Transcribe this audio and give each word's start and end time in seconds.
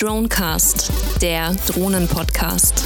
Dronecast, 0.00 0.92
der 1.20 1.56
Drohnen-Podcast. 1.66 2.84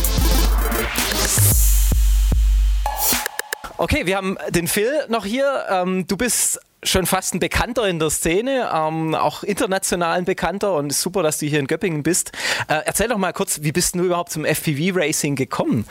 Okay, 3.76 4.06
wir 4.06 4.16
haben 4.16 4.38
den 4.48 4.66
Phil 4.66 4.90
noch 5.08 5.26
hier. 5.26 5.66
Ähm, 5.68 6.06
du 6.06 6.16
bist 6.16 6.58
schon 6.84 7.06
fast 7.06 7.34
ein 7.34 7.38
Bekannter 7.38 7.86
in 7.88 7.98
der 7.98 8.10
Szene, 8.10 8.70
ähm, 8.74 9.14
auch 9.14 9.44
international 9.44 10.18
ein 10.18 10.24
Bekannter 10.24 10.74
und 10.74 10.92
super, 10.92 11.22
dass 11.22 11.38
du 11.38 11.46
hier 11.46 11.60
in 11.60 11.66
Göppingen 11.66 12.02
bist. 12.02 12.32
Äh, 12.68 12.80
erzähl 12.84 13.08
doch 13.08 13.18
mal 13.18 13.32
kurz, 13.32 13.60
wie 13.62 13.72
bist 13.72 13.94
du 13.94 14.00
überhaupt 14.00 14.32
zum 14.32 14.44
FPV-Racing 14.44 15.36
gekommen? 15.36 15.86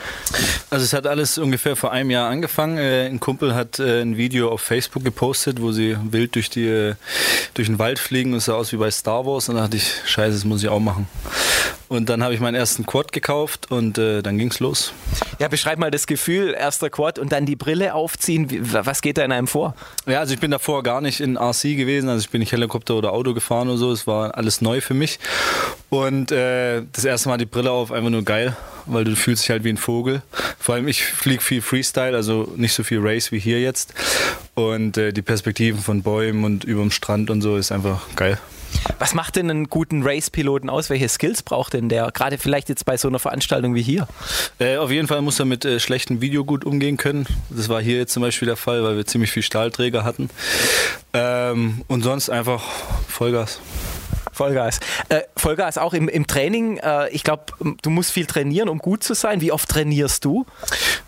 Also 0.69 0.83
es 0.83 0.93
hat 0.93 1.07
alles 1.07 1.38
ungefähr 1.38 1.75
vor 1.75 1.91
einem 1.91 2.09
Jahr 2.09 2.29
angefangen. 2.29 2.77
Äh, 2.77 3.05
ein 3.05 3.19
Kumpel 3.19 3.55
hat 3.55 3.79
äh, 3.79 4.01
ein 4.01 4.17
Video 4.17 4.49
auf 4.49 4.61
Facebook 4.61 5.03
gepostet, 5.03 5.61
wo 5.61 5.71
sie 5.71 5.97
wild 6.03 6.35
durch, 6.35 6.49
die, 6.49 6.67
äh, 6.67 6.95
durch 7.53 7.67
den 7.67 7.80
Wald 7.80 7.99
fliegen 7.99 8.33
und 8.33 8.39
es 8.39 8.45
sah 8.45 8.53
aus 8.53 8.73
wie 8.73 8.77
bei 8.77 8.91
Star 8.91 9.25
Wars 9.25 9.47
und 9.47 9.55
da 9.55 9.61
dachte 9.61 9.77
ich, 9.77 9.94
scheiße, 10.05 10.33
das 10.33 10.45
muss 10.45 10.61
ich 10.61 10.69
auch 10.69 10.80
machen. 10.80 11.08
Und 11.91 12.08
dann 12.08 12.23
habe 12.23 12.33
ich 12.33 12.39
meinen 12.39 12.55
ersten 12.55 12.85
Quad 12.85 13.11
gekauft 13.11 13.69
und 13.69 13.97
äh, 13.97 14.21
dann 14.21 14.38
ging 14.38 14.49
es 14.49 14.61
los. 14.61 14.94
Ja, 15.39 15.49
beschreib 15.49 15.77
mal 15.77 15.91
das 15.91 16.08
Gefühl, 16.08 16.55
erster 16.58 16.89
Quad 16.89 17.19
und 17.19 17.33
dann 17.33 17.45
die 17.45 17.58
Brille 17.58 17.94
aufziehen. 17.95 18.49
Wie, 18.49 18.61
was 18.73 19.02
geht 19.02 19.17
da 19.17 19.25
in 19.25 19.33
einem 19.33 19.47
vor? 19.47 19.75
Ja, 20.05 20.19
also 20.19 20.33
ich 20.33 20.39
bin 20.39 20.52
davor 20.52 20.80
gar 20.84 21.02
nicht 21.02 21.20
in 21.20 21.38
RC 21.38 21.76
gewesen, 21.76 22.09
also 22.09 22.21
ich 22.21 22.30
bin 22.30 22.40
nicht 22.40 22.52
Helikopter 22.52 22.95
oder 22.95 23.13
Auto 23.13 23.34
gefahren 23.34 23.70
oder 23.70 23.77
so. 23.77 23.91
Es 23.91 24.08
war 24.08 24.35
alles 24.35 24.62
neu 24.62 24.81
für 24.81 24.94
mich. 24.94 25.20
Und 25.89 26.31
äh, 26.31 26.84
das 26.91 27.05
erste 27.05 27.30
Mal 27.30 27.38
die 27.38 27.45
Brille 27.45 27.72
auf, 27.72 27.91
einfach 27.91 28.09
nur 28.09 28.23
geil, 28.23 28.55
weil 28.86 29.03
du 29.03 29.16
fühlst 29.16 29.44
dich 29.44 29.49
halt 29.49 29.63
wie 29.63 29.70
ein 29.70 29.77
Vogel. 29.77 30.22
Vor 30.59 30.75
allem 30.75 30.88
ich 30.88 31.03
fliege 31.03 31.41
viel 31.41 31.62
Freestyle, 31.62 32.16
also 32.16 32.52
nicht 32.55 32.73
so 32.73 32.84
viel 32.84 32.99
Race 33.02 33.31
wie 33.31 33.39
hier 33.39 33.62
jetzt. 33.62 33.94
Und 34.53 34.98
äh, 34.98 35.12
die 35.12 35.22
Perspektiven 35.22 35.81
von 35.81 36.02
Bäumen 36.02 36.44
und 36.44 36.63
über 36.63 36.81
dem 36.81 36.92
Strand 36.92 37.30
und 37.30 37.42
so 37.42 37.58
ist 37.58 37.72
einfach 37.72 38.02
geil. 38.16 38.38
Was 38.99 39.13
macht 39.13 39.35
denn 39.35 39.49
einen 39.49 39.69
guten 39.69 40.03
Race-Piloten 40.03 40.69
aus? 40.69 40.89
Welche 40.89 41.09
Skills 41.09 41.43
braucht 41.43 41.73
denn 41.73 41.89
der? 41.89 42.11
Gerade 42.11 42.37
vielleicht 42.37 42.69
jetzt 42.69 42.85
bei 42.85 42.97
so 42.97 43.07
einer 43.07 43.19
Veranstaltung 43.19 43.75
wie 43.75 43.81
hier? 43.81 44.07
Äh, 44.59 44.77
auf 44.77 44.91
jeden 44.91 45.07
Fall 45.07 45.21
muss 45.21 45.39
er 45.39 45.45
mit 45.45 45.65
äh, 45.65 45.79
schlechtem 45.79 46.21
Video 46.21 46.45
gut 46.45 46.65
umgehen 46.65 46.97
können. 46.97 47.25
Das 47.49 47.69
war 47.69 47.81
hier 47.81 47.97
jetzt 47.97 48.13
zum 48.13 48.21
Beispiel 48.21 48.47
der 48.47 48.57
Fall, 48.57 48.83
weil 48.83 48.97
wir 48.97 49.05
ziemlich 49.05 49.31
viel 49.31 49.43
Stahlträger 49.43 50.03
hatten. 50.03 50.29
Ähm, 51.13 51.81
und 51.87 52.03
sonst 52.03 52.29
einfach 52.29 52.63
Vollgas. 53.07 53.59
Vollgas. 54.31 54.79
Äh, 55.09 55.21
Vollgas 55.35 55.77
auch 55.77 55.93
im, 55.93 56.07
im 56.07 56.25
Training. 56.25 56.77
Äh, 56.77 57.09
ich 57.09 57.23
glaube, 57.23 57.43
du 57.81 57.89
musst 57.89 58.11
viel 58.11 58.25
trainieren, 58.25 58.69
um 58.69 58.79
gut 58.79 59.03
zu 59.03 59.13
sein. 59.13 59.41
Wie 59.41 59.52
oft 59.52 59.69
trainierst 59.69 60.25
du? 60.25 60.45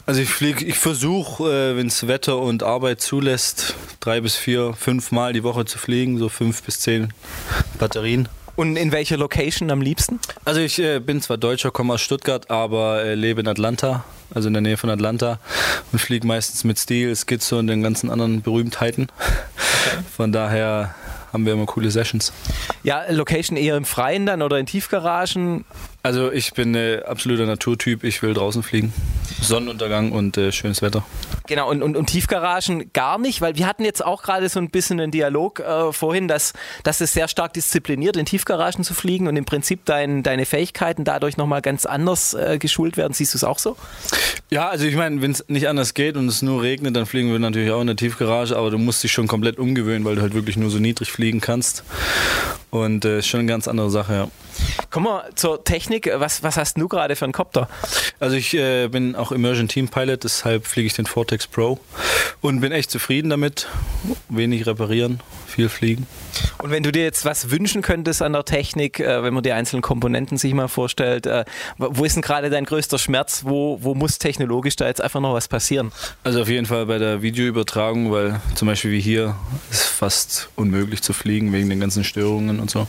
Also 0.06 0.22
ich 0.22 0.30
fliege, 0.30 0.64
ich 0.66 0.78
versuche, 0.78 1.44
äh, 1.44 1.78
wenn 1.78 1.88
es 1.88 2.08
Wetter 2.08 2.38
und 2.38 2.64
Arbeit 2.64 3.02
zulässt, 3.02 3.76
drei 4.02 4.22
bis 4.22 4.36
vier, 4.36 4.74
fünf 4.74 5.12
Mal 5.12 5.34
die 5.34 5.44
Woche 5.44 5.66
zu 5.66 5.78
fliegen, 5.78 6.18
so 6.20 6.30
fünf 6.30 6.64
bis 6.64 6.82
zehn 6.82 7.14
Batterien. 7.84 8.30
Und 8.56 8.78
in 8.78 8.94
welcher 8.94 9.18
Location 9.18 9.70
am 9.70 9.82
liebsten? 9.82 10.18
Also 10.46 10.62
ich 10.62 10.80
äh, 10.80 11.00
bin 11.00 11.22
zwar 11.22 11.36
Deutscher, 11.36 11.70
komme 11.70 11.96
aus 11.96 12.02
Stuttgart, 12.02 12.50
aber 12.50 13.04
äh, 13.04 13.14
lebe 13.14 13.42
in 13.42 13.48
Atlanta, 13.50 14.06
also 14.34 14.48
in 14.48 14.54
der 14.54 14.62
Nähe 14.62 14.78
von 14.78 14.90
Atlanta 14.90 15.38
und 15.92 16.00
fliege 16.00 16.26
meistens 16.26 16.64
mit 16.64 16.80
Stil, 16.80 17.14
Skizzo 17.14 17.60
und 17.60 17.68
den 17.68 17.84
ganzen 17.84 18.10
anderen 18.10 18.42
Berühmtheiten. 18.42 19.08
Von 20.16 20.32
daher 20.32 20.96
haben 21.34 21.46
wir 21.46 21.52
immer 21.52 21.66
coole 21.66 21.92
Sessions. 21.92 22.32
Ja, 22.84 23.04
Location 23.10 23.58
eher 23.58 23.76
im 23.76 23.84
Freien 23.84 24.26
dann 24.26 24.42
oder 24.42 24.60
in 24.60 24.66
Tiefgaragen? 24.66 25.66
Also 26.04 26.32
ich 26.32 26.54
bin 26.54 26.74
äh, 26.76 27.02
absoluter 27.06 27.46
Naturtyp, 27.46 28.06
ich 28.06 28.22
will 28.22 28.34
draußen 28.34 28.64
fliegen. 28.64 28.94
Sonnenuntergang 29.42 30.14
und 30.14 30.38
äh, 30.38 30.54
schönes 30.54 30.82
Wetter. 30.82 31.04
Genau, 31.48 31.70
und, 31.70 31.84
und, 31.84 31.98
und 31.98 32.06
Tiefgaragen 32.08 32.92
gar 32.94 33.18
nicht, 33.18 33.42
weil 33.42 33.56
wir 33.56 33.68
hatten 33.68 33.84
jetzt 33.84 34.04
auch 34.04 34.24
gerade 34.24 34.48
so 34.48 34.60
ein 34.60 34.70
bisschen 34.70 35.00
einen 35.00 35.12
Dialog 35.12 35.60
äh, 35.60 35.92
vorhin, 35.92 36.28
dass, 36.28 36.54
dass 36.84 37.02
es 37.02 37.14
sehr 37.14 37.28
stark 37.28 37.54
diszipliniert, 37.54 38.16
in 38.16 38.26
Tiefgaragen 38.26 38.84
zu 38.84 38.94
fliegen 38.94 39.28
und 39.28 39.36
im 39.36 39.46
Prinzip 39.46 39.86
dein, 39.86 40.24
deine 40.24 40.46
Fähigkeiten 40.46 41.04
dadurch 41.04 41.36
nochmal 41.36 41.62
ganz 41.62 41.86
anders 41.86 42.34
äh, 42.34 42.58
geschult 42.60 42.96
werden. 42.96 43.14
Siehst 43.14 43.34
du 43.34 43.38
es 43.38 43.44
auch 43.44 43.60
so? 43.60 43.76
Ja, 44.50 44.70
also 44.70 44.86
ich 44.86 44.96
meine, 44.96 45.22
wenn 45.22 45.32
es 45.32 45.44
nicht 45.50 45.68
anders 45.68 45.94
geht 45.94 46.16
und 46.16 46.28
es 46.28 46.42
nur 46.42 46.62
regnet, 46.62 46.96
dann 46.96 47.06
fliegen 47.06 47.32
wir 47.32 47.40
natürlich 47.40 47.72
auch 47.72 47.82
in 47.82 47.88
der 47.88 47.96
Tiefgarage, 47.96 48.56
aber 48.56 48.72
du 48.72 48.78
musst 48.78 49.04
dich 49.04 49.12
schon 49.12 49.28
komplett 49.28 49.60
umgewöhnen, 49.60 50.06
weil 50.06 50.16
du 50.16 50.22
halt 50.22 50.34
wirklich 50.34 50.56
nur 50.56 50.70
so 50.70 50.80
niedrig 50.80 51.12
fliegen 51.12 51.42
kannst. 51.42 51.84
Und 52.70 53.06
äh, 53.06 53.20
ist 53.20 53.28
schon 53.28 53.42
eine 53.42 53.50
ganz 53.50 53.68
andere 53.68 53.90
Sache, 53.92 54.14
ja. 54.14 54.28
Kommen 54.94 55.08
wir 55.08 55.26
zur 55.34 55.64
Technik. 55.64 56.08
Was, 56.18 56.44
was 56.44 56.56
hast 56.56 56.78
du 56.78 56.88
gerade 56.88 57.16
für 57.16 57.26
einen 57.26 57.34
Copter? 57.34 57.68
Also 58.20 58.36
ich 58.36 58.54
äh, 58.54 58.90
bin 58.90 59.16
auch 59.16 59.32
Immersion 59.32 59.68
Team 59.68 59.88
Pilot, 59.88 60.24
deshalb 60.24 60.68
fliege 60.68 60.86
ich 60.86 60.94
den 60.94 61.08
Vortex 61.08 61.48
Pro 61.48 61.80
und 62.42 62.62
bin 62.62 62.72
echt 62.72 62.92
zufrieden 62.92 63.32
damit. 63.32 63.68
Wenig 64.30 64.68
reparieren, 64.68 65.20
viel 65.48 65.70
fliegen. 65.70 66.06
Und 66.60 66.70
wenn 66.70 66.84
du 66.84 66.92
dir 66.92 67.02
jetzt 67.02 67.26
was 67.26 67.50
wünschen 67.50 67.82
könntest 67.82 68.22
an 68.22 68.34
der 68.34 68.46
Technik, 68.46 69.00
äh, 69.00 69.24
wenn 69.24 69.34
man 69.34 69.42
die 69.42 69.52
einzelnen 69.52 69.82
Komponenten 69.82 70.38
sich 70.38 70.54
mal 70.54 70.68
vorstellt, 70.68 71.26
äh, 71.26 71.44
wo 71.78 72.06
ist 72.06 72.16
denn 72.16 72.22
gerade 72.22 72.52
dein 72.52 72.66
größter 72.66 73.00
Schmerz? 73.00 73.42
Wo, 73.46 73.80
wo 73.82 73.96
muss 73.96 74.20
technologisch 74.20 74.76
da 74.76 74.86
jetzt 74.86 75.02
einfach 75.02 75.22
noch 75.22 75.34
was 75.34 75.48
passieren? 75.48 75.92
Also 76.24 76.40
auf 76.40 76.50
jeden 76.50 76.68
Fall 76.68 76.86
bei 76.86 77.00
der 77.00 77.24
Videoübertragung, 77.24 78.12
weil 78.12 78.40
zum 78.54 78.68
Beispiel 78.68 78.92
wie 78.92 79.02
hier 79.02 79.36
ist 79.72 79.88
fast 79.88 80.50
unmöglich 80.56 81.02
zu 81.02 81.14
fliegen 81.14 81.52
wegen 81.52 81.70
den 81.70 81.80
ganzen 81.80 82.04
Störungen 82.04 82.60
und 82.60 82.70
so. 82.70 82.88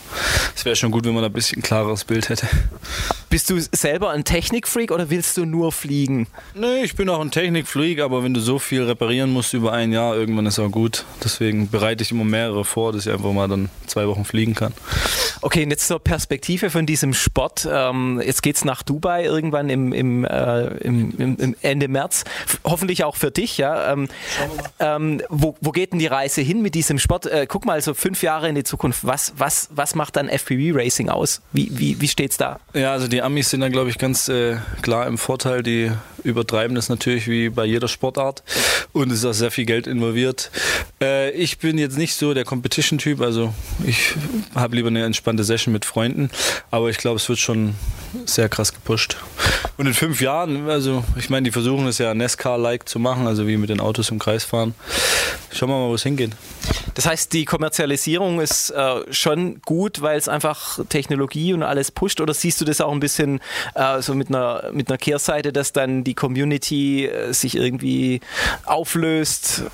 Es 0.55 0.67
wäre 0.67 0.77
schon 0.77 0.91
gut, 0.91 1.07
wenn 1.07 1.15
man 1.15 1.23
da 1.23 1.29
ein 1.29 1.33
bisschen 1.33 1.63
klareres 1.95 2.05
Bild 2.05 2.29
hätte. 2.29 2.49
Bist 3.35 3.51
du 3.51 3.59
selber 3.59 4.11
ein 4.11 4.23
Technikfreak 4.23 4.93
oder 4.93 5.11
willst 5.11 5.37
du 5.37 5.45
nur 5.45 5.73
fliegen? 5.73 6.29
Nee, 6.55 6.85
ich 6.85 6.95
bin 6.95 7.09
auch 7.09 7.21
ein 7.21 7.33
Technikfreak, 7.33 8.01
aber 8.01 8.23
wenn 8.23 8.33
du 8.33 8.39
so 8.39 8.61
viel 8.61 8.85
reparieren 8.85 9.33
musst 9.33 9.55
über 9.55 9.73
ein 9.73 9.91
Jahr, 9.91 10.15
irgendwann 10.15 10.47
ist 10.47 10.61
auch 10.61 10.71
gut. 10.71 11.05
Deswegen 11.25 11.69
bereite 11.69 12.05
ich 12.05 12.13
immer 12.13 12.23
mehrere 12.23 12.65
vor, 12.65 12.93
dass 12.93 13.07
ich 13.07 13.13
einfach 13.13 13.33
mal 13.33 13.49
dann 13.49 13.71
zwei 13.89 14.07
Wochen 14.07 14.25
fliegen 14.25 14.55
kann. 14.55 14.73
Okay, 15.41 15.65
und 15.65 15.71
jetzt 15.71 15.89
zur 15.89 15.99
Perspektive 15.99 16.71
von 16.71 16.87
diesem 16.87 17.13
Sport. 17.13 17.69
Ähm, 17.69 18.23
jetzt 18.25 18.45
geht 18.45 18.55
es 18.55 18.65
nach 18.65 18.85
Dubai 18.85 19.25
irgendwann 19.25 19.69
im, 19.69 19.93
im, 19.93 20.25
äh, 20.25 20.67
im, 20.79 21.19
im, 21.19 21.57
Ende 21.61 21.89
März. 21.89 22.23
Hoffentlich 22.63 23.03
auch 23.03 23.17
für 23.17 23.33
dich. 23.33 23.59
Ja? 23.59 23.93
Ähm, 23.93 24.09
ähm, 24.79 25.23
wo, 25.29 25.57
wo 25.61 25.73
geht 25.73 25.91
denn 25.91 25.99
die 25.99 26.07
Reise 26.07 26.41
hin 26.41 26.63
mit 26.63 26.77
diesem 26.77 27.01
Sport? 27.01 27.27
Äh, 27.27 27.47
guck 27.49 27.67
mal, 27.67 27.81
so 27.83 27.95
fünf 27.95 28.23
Jahre 28.23 28.49
in 28.49 28.55
die 28.55 28.63
Zukunft. 28.63 29.05
Was, 29.05 29.35
was, 29.37 29.71
was 29.73 29.97
macht 29.97 30.15
dann 30.15 30.29
FPV-Racing 30.29 31.09
aus? 31.09 31.43
Wie, 31.53 31.69
wie, 31.77 32.01
wie 32.01 32.09
steht 32.09 32.31
es 32.31 32.37
da? 32.37 32.61
Ja, 32.75 32.93
also 32.93 33.09
die 33.09 33.24
Amis 33.25 33.51
sind 33.51 33.61
da, 33.61 33.69
glaube 33.71 33.89
ich, 33.89 33.99
ganz 33.99 34.29
äh, 34.29 34.57
klar 34.83 35.07
im 35.07 35.17
Vorteil. 35.17 35.63
Die 35.63 35.91
übertreiben 36.25 36.75
das 36.75 36.89
natürlich 36.89 37.27
wie 37.27 37.49
bei 37.49 37.65
jeder 37.65 37.89
Sportart 37.89 38.43
und 38.93 39.11
es 39.11 39.19
ist 39.19 39.25
auch 39.25 39.33
sehr 39.33 39.51
viel 39.51 39.65
Geld 39.65 39.87
involviert. 39.87 40.51
Äh, 41.01 41.31
ich 41.31 41.59
bin 41.59 41.79
jetzt 41.79 41.97
nicht 41.97 42.15
so 42.15 42.35
der 42.35 42.45
Competition-Typ, 42.45 43.21
also 43.21 43.55
ich 43.87 44.15
habe 44.55 44.77
lieber 44.77 44.89
eine 44.89 45.05
entspannte 45.05 45.43
Session 45.43 45.73
mit 45.73 45.85
Freunden, 45.85 46.31
aber 46.71 46.91
ich 46.91 46.99
glaube, 46.99 47.17
es 47.17 47.29
wird 47.29 47.39
schon 47.39 47.75
sehr 48.27 48.49
krass 48.49 48.73
gepusht. 48.73 49.17
Und 49.77 49.87
in 49.87 49.95
fünf 49.95 50.21
Jahren, 50.21 50.69
also 50.69 51.05
ich 51.17 51.31
meine, 51.31 51.45
die 51.45 51.51
versuchen 51.51 51.87
es 51.87 51.99
ja 51.99 52.15
NASCAR-like 52.15 52.89
zu 52.89 52.99
machen, 52.99 53.27
also 53.27 53.47
wie 53.47 53.57
mit 53.57 53.71
den 53.71 53.81
Autos 53.81 54.11
im 54.11 54.19
Kreis 54.19 54.45
fahren. 54.45 54.75
Schauen 55.53 55.69
wir 55.69 55.79
mal, 55.79 55.89
wo 55.89 55.95
es 55.95 56.03
hingeht. 56.03 56.33
Das 56.95 57.07
heißt, 57.07 57.33
die 57.33 57.45
Kommerzialisierung 57.45 58.41
ist 58.41 58.71
äh, 58.71 59.13
schon 59.13 59.61
gut, 59.63 60.01
weil 60.01 60.19
es 60.19 60.29
einfach 60.29 60.79
Technologie 60.89 61.53
und 61.53 61.63
alles 61.63 61.91
pusht, 61.91 62.21
oder 62.21 62.35
siehst 62.35 62.61
du 62.61 62.65
das 62.65 62.81
auch 62.81 62.93
ein 62.93 63.01
bisschen 63.01 63.41
äh, 63.75 64.01
so 64.01 64.15
mit 64.15 64.29
einer, 64.29 64.71
mit 64.73 64.89
einer 64.89 64.99
Kehrseite, 64.99 65.53
dass 65.53 65.73
dann 65.73 66.05
die 66.05 66.15
Community 66.15 67.07
äh, 67.07 67.33
sich 67.33 67.57
irgendwie 67.57 68.21
auflöst? 68.65 69.65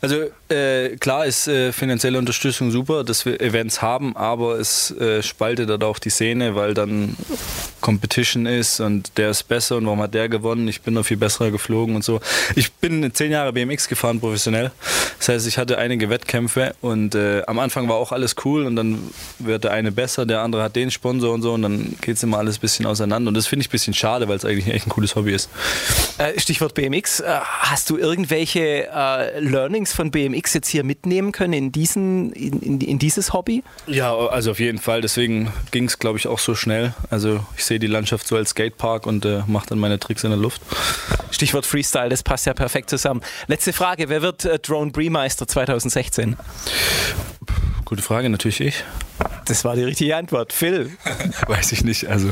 Also 0.00 0.24
äh, 0.48 0.96
klar 0.96 1.26
ist 1.26 1.48
äh, 1.48 1.72
finanzielle 1.72 2.18
Unterstützung 2.18 2.70
super, 2.70 3.04
dass 3.04 3.24
wir 3.26 3.40
Events 3.40 3.82
haben, 3.82 4.16
aber 4.16 4.58
es 4.58 4.90
äh, 4.92 5.22
spaltet 5.22 5.68
dann 5.70 5.82
auch 5.82 5.98
die 5.98 6.10
Szene, 6.10 6.54
weil 6.54 6.74
dann 6.74 7.16
Competition 7.86 8.46
ist 8.46 8.80
und 8.80 9.16
der 9.16 9.30
ist 9.30 9.44
besser 9.44 9.76
und 9.76 9.86
warum 9.86 10.02
hat 10.02 10.12
der 10.12 10.28
gewonnen? 10.28 10.66
Ich 10.66 10.80
bin 10.80 10.94
noch 10.94 11.04
viel 11.04 11.16
besser 11.16 11.52
geflogen 11.52 11.94
und 11.94 12.02
so. 12.02 12.20
Ich 12.56 12.72
bin 12.72 13.14
zehn 13.14 13.30
Jahre 13.30 13.52
BMX 13.52 13.88
gefahren 13.88 14.18
professionell. 14.18 14.72
Das 15.18 15.28
heißt, 15.28 15.46
ich 15.46 15.56
hatte 15.56 15.78
einige 15.78 16.10
Wettkämpfe 16.10 16.74
und 16.80 17.14
äh, 17.14 17.42
am 17.46 17.60
Anfang 17.60 17.88
war 17.88 17.94
auch 17.94 18.10
alles 18.10 18.34
cool 18.44 18.66
und 18.66 18.74
dann 18.74 18.98
wird 19.38 19.62
der 19.62 19.70
eine 19.70 19.92
besser, 19.92 20.26
der 20.26 20.40
andere 20.40 20.64
hat 20.64 20.74
den 20.74 20.90
Sponsor 20.90 21.32
und 21.32 21.42
so 21.42 21.52
und 21.52 21.62
dann 21.62 21.94
geht 22.00 22.16
es 22.16 22.24
immer 22.24 22.38
alles 22.38 22.58
ein 22.58 22.60
bisschen 22.60 22.86
auseinander 22.86 23.28
und 23.28 23.34
das 23.34 23.46
finde 23.46 23.60
ich 23.60 23.68
ein 23.68 23.70
bisschen 23.70 23.94
schade, 23.94 24.26
weil 24.26 24.36
es 24.36 24.44
eigentlich 24.44 24.66
echt 24.66 24.88
ein 24.88 24.90
cooles 24.90 25.14
Hobby 25.14 25.32
ist. 25.32 25.48
Äh, 26.18 26.40
Stichwort 26.40 26.74
BMX. 26.74 27.20
Äh, 27.20 27.38
hast 27.60 27.88
du 27.88 27.98
irgendwelche 27.98 28.88
äh, 28.92 29.38
Learnings 29.38 29.92
von 29.92 30.10
BMX 30.10 30.54
jetzt 30.54 30.68
hier 30.68 30.82
mitnehmen 30.82 31.30
können 31.30 31.52
in, 31.52 31.70
diesen, 31.70 32.32
in, 32.32 32.58
in, 32.60 32.80
in 32.80 32.98
dieses 32.98 33.32
Hobby? 33.32 33.62
Ja, 33.86 34.16
also 34.16 34.50
auf 34.50 34.58
jeden 34.58 34.78
Fall. 34.78 35.02
Deswegen 35.02 35.52
ging 35.70 35.84
es, 35.84 36.00
glaube 36.00 36.18
ich, 36.18 36.26
auch 36.26 36.40
so 36.40 36.56
schnell. 36.56 36.92
Also 37.10 37.40
ich 37.56 37.64
sehe 37.64 37.75
die 37.78 37.86
Landschaft 37.86 38.26
so 38.26 38.36
als 38.36 38.50
Skatepark 38.50 39.06
und 39.06 39.24
äh, 39.24 39.42
mache 39.46 39.68
dann 39.68 39.78
meine 39.78 39.98
Tricks 39.98 40.24
in 40.24 40.30
der 40.30 40.38
Luft. 40.38 40.62
Stichwort 41.30 41.66
Freestyle, 41.66 42.08
das 42.08 42.22
passt 42.22 42.46
ja 42.46 42.54
perfekt 42.54 42.90
zusammen. 42.90 43.20
Letzte 43.46 43.72
Frage, 43.72 44.08
wer 44.08 44.22
wird 44.22 44.44
äh, 44.44 44.58
Drone 44.58 44.90
Bree-Meister 44.90 45.46
2016? 45.46 46.36
Gute 47.84 48.02
Frage, 48.02 48.28
natürlich 48.28 48.60
ich. 48.60 48.84
Das 49.46 49.64
war 49.64 49.76
die 49.76 49.84
richtige 49.84 50.16
Antwort. 50.16 50.52
Phil. 50.52 50.90
Weiß 51.46 51.70
ich 51.72 51.84
nicht. 51.84 52.08
Also, 52.08 52.30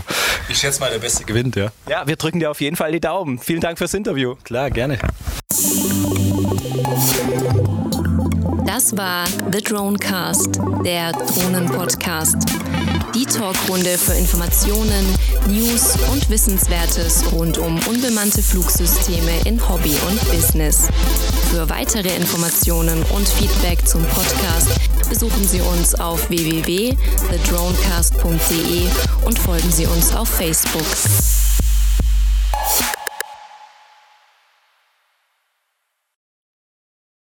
ich 0.49 0.59
schätze 0.59 0.81
mal, 0.81 0.91
der 0.91 0.99
Beste 0.99 1.25
gewinnt, 1.25 1.55
ja. 1.55 1.71
Ja, 1.89 2.07
wir 2.07 2.17
drücken 2.17 2.41
dir 2.41 2.51
auf 2.51 2.61
jeden 2.61 2.77
Fall 2.77 2.91
die 2.91 3.01
Daumen. 3.01 3.39
Vielen 3.39 3.61
Dank 3.61 3.79
fürs 3.79 3.95
Interview. 3.95 4.35
Klar, 4.43 4.71
gerne. 4.71 4.99
Das 8.75 8.97
war 8.97 9.27
The 9.53 9.63
Dronecast, 9.63 10.59
der 10.85 11.13
Drohnen-Podcast. 11.13 12.39
Die 13.15 13.25
Talkrunde 13.25 13.97
für 13.97 14.15
Informationen, 14.15 15.07
News 15.47 15.97
und 16.11 16.29
Wissenswertes 16.29 17.23
rund 17.31 17.59
um 17.59 17.79
unbemannte 17.87 18.43
Flugsysteme 18.43 19.31
in 19.45 19.61
Hobby 19.69 19.95
und 20.09 20.19
Business. 20.33 20.89
Für 21.53 21.71
weitere 21.71 22.17
Informationen 22.17 23.01
und 23.15 23.29
Feedback 23.29 23.87
zum 23.87 24.03
Podcast 24.07 24.71
besuchen 25.09 25.47
Sie 25.47 25.61
uns 25.61 25.95
auf 25.95 26.29
www.thedronecast.de 26.29 28.89
und 29.25 29.39
folgen 29.39 29.71
Sie 29.71 29.87
uns 29.87 30.13
auf 30.17 30.29
Facebook. 30.29 30.83